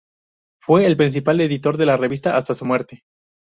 Fue 0.59 0.87
el 0.87 0.97
principal 0.97 1.41
editor 1.41 1.77
de 1.77 1.85
la 1.85 1.95
revista 1.95 2.35
hasta 2.35 2.55
su 2.55 2.65
muerte. 2.65 3.03